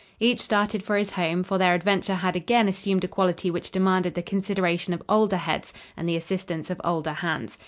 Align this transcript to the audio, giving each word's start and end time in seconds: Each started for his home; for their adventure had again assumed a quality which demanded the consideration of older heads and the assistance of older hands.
Each 0.19 0.41
started 0.41 0.81
for 0.81 0.97
his 0.97 1.11
home; 1.11 1.43
for 1.43 1.59
their 1.59 1.75
adventure 1.75 2.15
had 2.15 2.35
again 2.35 2.67
assumed 2.67 3.03
a 3.03 3.07
quality 3.07 3.51
which 3.51 3.69
demanded 3.69 4.15
the 4.15 4.23
consideration 4.23 4.95
of 4.95 5.03
older 5.07 5.37
heads 5.37 5.75
and 5.95 6.07
the 6.07 6.17
assistance 6.17 6.71
of 6.71 6.81
older 6.83 7.13
hands. 7.13 7.59